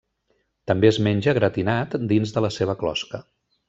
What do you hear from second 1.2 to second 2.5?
gratinat dins de